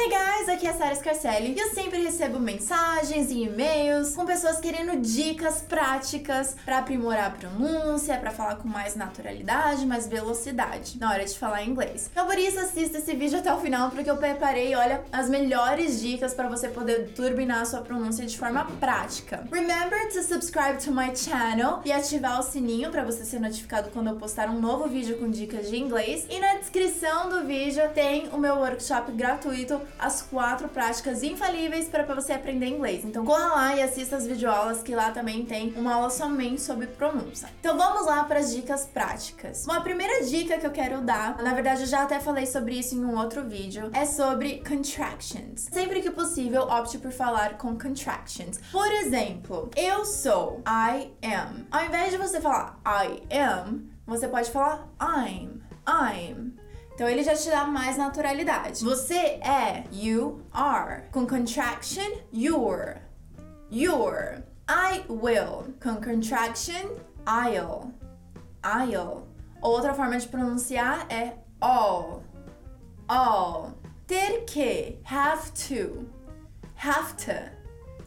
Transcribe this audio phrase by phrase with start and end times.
[0.00, 4.24] Hey guys, aqui é a Sarah Scarcelli e eu sempre recebo mensagens e e-mails com
[4.24, 10.96] pessoas querendo dicas práticas para aprimorar a pronúncia, para falar com mais naturalidade, mais velocidade
[11.00, 12.08] na hora de falar inglês.
[12.12, 16.00] Então por isso assista esse vídeo até o final porque eu preparei, olha, as melhores
[16.00, 19.48] dicas para você poder turbinar a sua pronúncia de forma prática.
[19.50, 24.10] Remember to subscribe to my channel e ativar o sininho para você ser notificado quando
[24.10, 26.24] eu postar um novo vídeo com dicas de inglês.
[26.30, 32.02] E na descrição do vídeo tem o meu workshop gratuito as quatro práticas infalíveis para
[32.14, 33.04] você aprender inglês.
[33.04, 36.86] Então corra lá e assista as videoaulas que lá também tem uma aula somente sobre
[36.86, 37.48] pronúncia.
[37.60, 39.64] Então vamos lá para as dicas práticas.
[39.64, 42.94] Uma primeira dica que eu quero dar, na verdade eu já até falei sobre isso
[42.94, 45.68] em um outro vídeo, é sobre contractions.
[45.72, 48.58] Sempre que possível, opte por falar com contractions.
[48.70, 51.66] Por exemplo, eu sou, I am.
[51.70, 56.67] Ao invés de você falar I am, você pode falar I'm, I'm.
[56.98, 58.82] Então ele já te dá mais naturalidade.
[58.84, 61.04] Você é, you are.
[61.12, 62.96] Com contraction, your.
[63.70, 64.42] Your.
[64.68, 65.72] I will.
[65.80, 67.92] Com contraction, I'll.
[68.64, 69.28] I'll.
[69.62, 72.24] Outra forma de pronunciar é all.
[73.08, 73.74] All.
[74.08, 76.04] Ter que, have to.
[76.74, 77.48] Have to.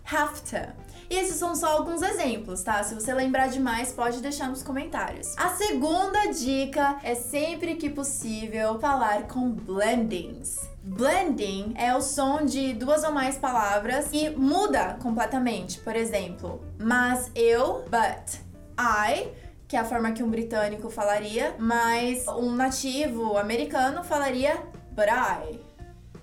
[0.03, 0.80] Have to.
[1.11, 2.81] E esses são só alguns exemplos, tá?
[2.85, 5.37] Se você lembrar de mais, pode deixar nos comentários.
[5.37, 10.69] A segunda dica é sempre que possível falar com blendings.
[10.81, 15.79] Blending é o som de duas ou mais palavras e muda completamente.
[15.79, 18.39] Por exemplo, mas eu, but
[18.79, 19.31] I,
[19.67, 25.59] que é a forma que um britânico falaria, mas um nativo americano falaria but I,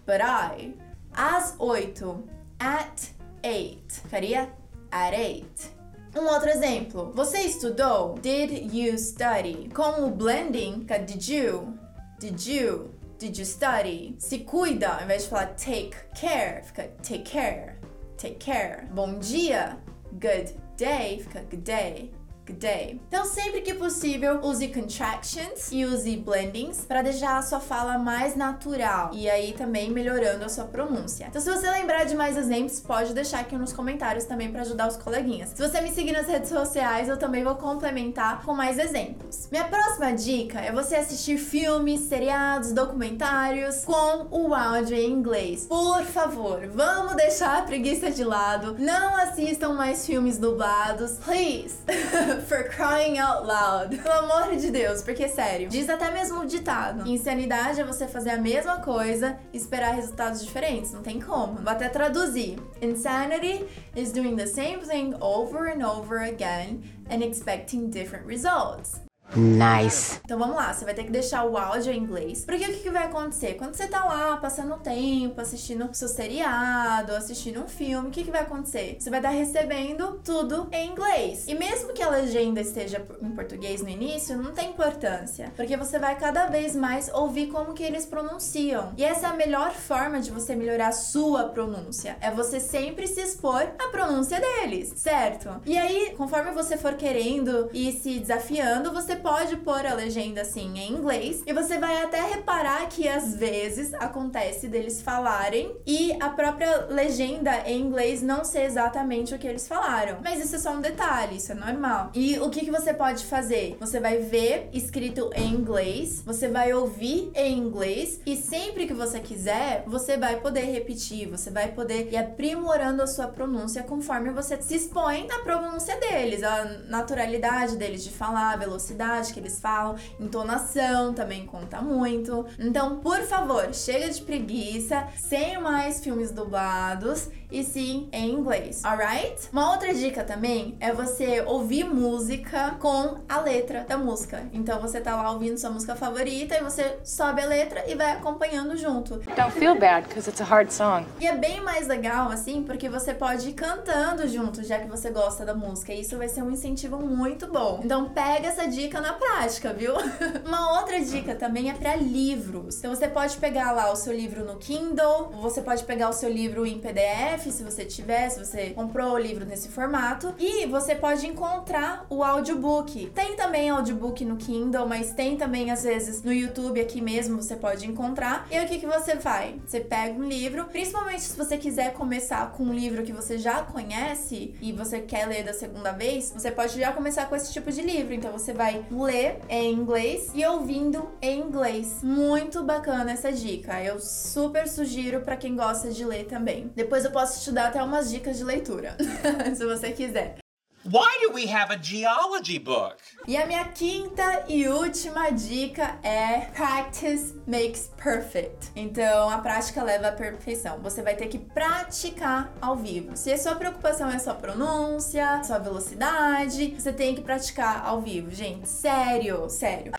[0.06, 0.74] but I.
[1.12, 2.24] Às oito,
[2.58, 3.10] at
[3.42, 4.48] eight, ficaria
[4.90, 5.70] at eight.
[6.16, 7.12] Um outro exemplo.
[7.14, 8.14] Você estudou?
[8.14, 9.68] Did you study?
[9.74, 11.74] Com o blending, fica did you?
[12.18, 12.90] Did you?
[13.18, 14.16] Did you study?
[14.18, 17.78] Se cuida, ao invés de falar take care, fica take care.
[18.16, 18.88] Take care.
[18.92, 19.78] Bom dia.
[20.12, 22.10] Good day, fica good day
[22.52, 23.00] day.
[23.08, 28.36] Então, sempre que possível, use contractions e use blendings para deixar a sua fala mais
[28.36, 31.26] natural e aí também melhorando a sua pronúncia.
[31.28, 34.88] Então, se você lembrar de mais exemplos, pode deixar aqui nos comentários também para ajudar
[34.88, 35.50] os coleguinhas.
[35.50, 39.48] Se você me seguir nas redes sociais, eu também vou complementar com mais exemplos.
[39.50, 45.66] Minha próxima dica é você assistir filmes, seriados, documentários com o áudio em inglês.
[45.66, 48.76] Por favor, vamos deixar a preguiça de lado.
[48.78, 51.76] Não assistam mais filmes dublados, please.
[52.46, 53.96] For crying out loud.
[54.02, 55.68] Pelo amor de Deus, porque sério.
[55.68, 57.08] Diz até mesmo o ditado.
[57.08, 60.92] Insanidade é você fazer a mesma coisa e esperar resultados diferentes.
[60.92, 61.54] Não tem como.
[61.56, 62.58] Vou até traduzir.
[62.80, 63.66] Insanity
[63.96, 69.07] is doing the same thing over and over again and expecting different results.
[69.36, 70.20] Nice.
[70.24, 72.44] Então vamos lá, você vai ter que deixar o áudio em inglês.
[72.44, 73.54] Porque o que, que vai acontecer?
[73.54, 78.24] Quando você tá lá passando tempo, assistindo o seu seriado, assistindo um filme, o que,
[78.24, 78.96] que vai acontecer?
[78.98, 81.46] Você vai estar recebendo tudo em inglês.
[81.46, 85.52] E mesmo que a legenda esteja em português no início, não tem importância.
[85.56, 88.92] Porque você vai cada vez mais ouvir como que eles pronunciam.
[88.96, 92.16] E essa é a melhor forma de você melhorar a sua pronúncia.
[92.20, 95.50] É você sempre se expor à pronúncia deles, certo?
[95.66, 100.78] E aí, conforme você for querendo e se desafiando, você pode pôr a legenda assim
[100.78, 106.30] em inglês e você vai até reparar que às vezes acontece deles falarem e a
[106.30, 110.18] própria legenda em inglês não ser exatamente o que eles falaram.
[110.22, 112.10] Mas isso é só um detalhe, isso é normal.
[112.14, 113.76] E o que, que você pode fazer?
[113.80, 119.20] Você vai ver escrito em inglês, você vai ouvir em inglês e sempre que você
[119.20, 124.60] quiser, você vai poder repetir, você vai poder ir aprimorando a sua pronúncia conforme você
[124.60, 129.96] se expõe na pronúncia deles, a naturalidade deles de falar, a velocidade que eles falam,
[130.20, 132.46] entonação também conta muito.
[132.58, 139.48] Então, por favor, chega de preguiça, sem mais filmes dublados e sim em inglês, alright?
[139.52, 144.46] Uma outra dica também é você ouvir música com a letra da música.
[144.52, 148.12] Então você tá lá ouvindo sua música favorita e você sobe a letra e vai
[148.12, 149.18] acompanhando junto.
[149.34, 151.06] Don't feel bad because it's a hard song.
[151.20, 155.10] E é bem mais legal assim, porque você pode ir cantando junto, já que você
[155.10, 155.92] gosta da música.
[155.92, 157.80] E isso vai ser um incentivo muito bom.
[157.82, 159.94] Então pega essa dica na prática, viu?
[160.44, 162.78] Uma outra dica também é para livros.
[162.78, 166.30] Então você pode pegar lá o seu livro no Kindle, você pode pegar o seu
[166.30, 170.34] livro em PDF se você tiver, se você comprou o livro nesse formato.
[170.38, 173.10] E você pode encontrar o audiobook.
[173.14, 177.56] Tem também audiobook no Kindle, mas tem também às vezes no YouTube aqui mesmo você
[177.56, 178.46] pode encontrar.
[178.50, 179.54] E o que, que você faz?
[179.66, 183.62] Você pega um livro, principalmente se você quiser começar com um livro que você já
[183.62, 187.70] conhece e você quer ler da segunda vez, você pode já começar com esse tipo
[187.70, 188.14] de livro.
[188.14, 192.00] Então você vai ler em inglês e ouvindo em inglês.
[192.02, 193.82] Muito bacana essa dica.
[193.82, 196.70] Eu super sugiro para quem gosta de ler também.
[196.74, 198.96] Depois eu posso te dar até umas dicas de leitura,
[199.54, 200.38] se você quiser.
[200.84, 202.96] Why do we have a geology book?
[203.26, 208.70] E a minha quinta e última dica é practice makes perfect.
[208.76, 210.78] Então, a prática leva à perfeição.
[210.80, 213.16] Você vai ter que praticar ao vivo.
[213.16, 218.30] Se a sua preocupação é sua pronúncia, sua velocidade, você tem que praticar ao vivo,
[218.30, 218.68] gente.
[218.68, 219.92] Sério, sério.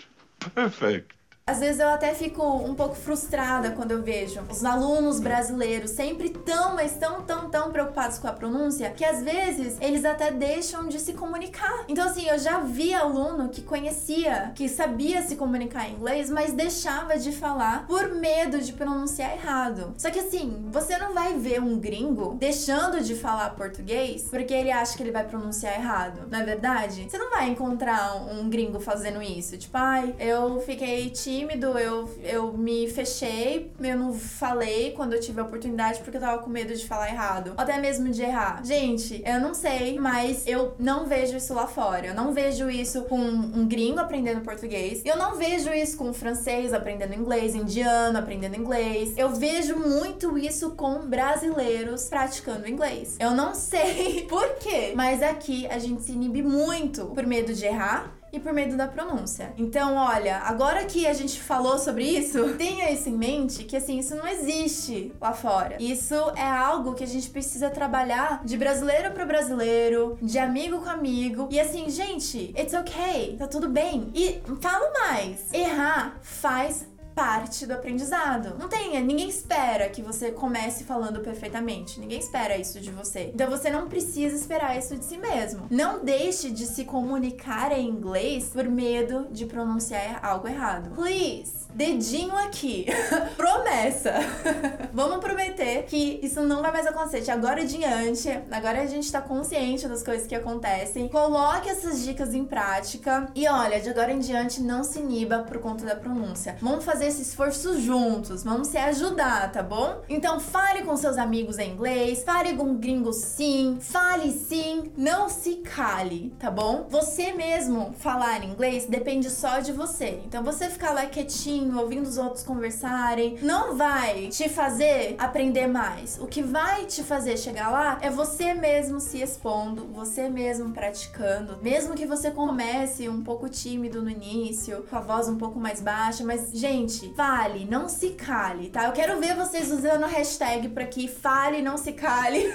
[0.55, 1.18] Perfect.
[1.49, 6.29] Às vezes eu até fico um pouco frustrada quando eu vejo os alunos brasileiros sempre
[6.29, 10.87] tão, mas tão, tão, tão preocupados com a pronúncia que às vezes eles até deixam
[10.87, 11.85] de se comunicar.
[11.87, 16.53] Então, assim, eu já vi aluno que conhecia, que sabia se comunicar em inglês, mas
[16.53, 19.95] deixava de falar por medo de pronunciar errado.
[19.97, 24.71] Só que, assim, você não vai ver um gringo deixando de falar português porque ele
[24.71, 27.07] acha que ele vai pronunciar errado, não é verdade?
[27.09, 29.57] Você não vai encontrar um gringo fazendo isso.
[29.57, 35.21] Tipo, ai, eu fiquei tímido tímido, eu, eu me fechei, eu não falei quando eu
[35.21, 38.61] tive a oportunidade porque eu tava com medo de falar errado, até mesmo de errar.
[38.63, 42.07] Gente, eu não sei, mas eu não vejo isso lá fora.
[42.07, 45.01] Eu não vejo isso com um gringo aprendendo português.
[45.05, 49.13] Eu não vejo isso com um francês aprendendo inglês, indiano aprendendo inglês.
[49.17, 53.15] Eu vejo muito isso com brasileiros praticando inglês.
[53.19, 57.65] Eu não sei por quê, mas aqui a gente se inibe muito por medo de
[57.65, 59.53] errar e por medo da pronúncia.
[59.57, 63.99] Então, olha, agora que a gente falou sobre isso, tenha isso em mente que assim,
[63.99, 65.77] isso não existe lá fora.
[65.79, 70.89] Isso é algo que a gente precisa trabalhar de brasileiro para brasileiro, de amigo com
[70.89, 71.47] amigo.
[71.51, 74.11] E assim, gente, it's okay, tá tudo bem.
[74.13, 76.87] E falo mais, errar faz
[77.19, 78.55] parte do aprendizado.
[78.57, 81.99] Não tem, ninguém espera que você comece falando perfeitamente.
[81.99, 83.31] Ninguém espera isso de você.
[83.35, 85.67] Então você não precisa esperar isso de si mesmo.
[85.69, 90.91] Não deixe de se comunicar em inglês por medo de pronunciar algo errado.
[90.91, 92.85] Please, dedinho aqui.
[93.35, 94.13] Promessa.
[94.93, 97.19] Vamos prometer que isso não vai mais acontecer.
[97.19, 101.09] De agora em diante, agora a gente tá consciente das coisas que acontecem.
[101.09, 105.59] Coloque essas dicas em prática e olha, de agora em diante não se iniba por
[105.59, 106.55] conta da pronúncia.
[106.61, 110.01] Vamos fazer esse esforço juntos, vamos se ajudar, tá bom?
[110.07, 115.55] Então fale com seus amigos em inglês, fale com gringos sim, fale sim, não se
[115.55, 116.85] cale, tá bom?
[116.89, 120.21] Você mesmo falar inglês depende só de você.
[120.25, 126.19] Então você ficar lá quietinho, ouvindo os outros conversarem, não vai te fazer aprender mais.
[126.21, 131.57] O que vai te fazer chegar lá é você mesmo se expondo, você mesmo praticando.
[131.61, 135.81] Mesmo que você comece um pouco tímido no início, com a voz um pouco mais
[135.81, 138.85] baixa, mas gente, gente, fale, não se cale, tá?
[138.85, 142.51] Eu quero ver vocês usando a hashtag pra que fale, não se cale.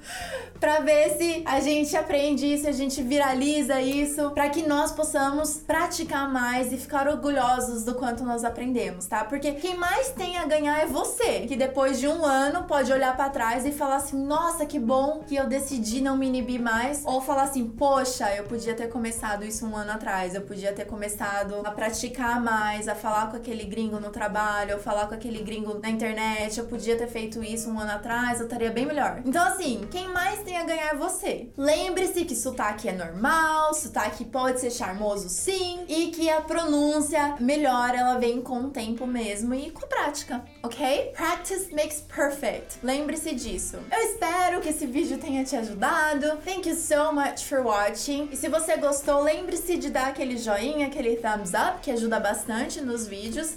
[0.60, 5.58] pra ver se a gente aprende isso, a gente viraliza isso, para que nós possamos
[5.58, 9.24] praticar mais e ficar orgulhosos do quanto nós aprendemos, tá?
[9.24, 13.16] Porque quem mais tem a ganhar é você, que depois de um ano pode olhar
[13.16, 17.02] para trás e falar assim: nossa, que bom que eu decidi não me inibir mais,
[17.04, 20.86] ou falar assim: poxa, eu podia ter começado isso um ano atrás, eu podia ter
[20.86, 25.42] começado a praticar mais, a falar com aquele gringo no trabalho, ou falar com aquele
[25.42, 29.20] gringo na internet, eu podia ter feito isso um ano atrás, eu estaria bem melhor.
[29.22, 31.50] Então, assim, quem mais tem a ganhar você.
[31.58, 37.94] Lembre-se que sotaque é normal, sotaque pode ser charmoso sim, e que a pronúncia melhor
[37.94, 41.12] ela vem com o tempo mesmo e com a prática, ok?
[41.14, 42.78] Practice makes perfect.
[42.82, 43.76] Lembre-se disso.
[43.92, 46.38] Eu espero que esse vídeo tenha te ajudado.
[46.46, 48.30] Thank you so much for watching.
[48.32, 52.80] E se você gostou, lembre-se de dar aquele joinha, aquele thumbs up, que ajuda bastante
[52.80, 53.54] nos vídeos.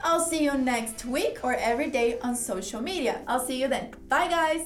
[0.00, 3.22] I'll see you next week or every day on social media.
[3.26, 3.94] I'll see you then.
[4.08, 4.62] Bye, guys!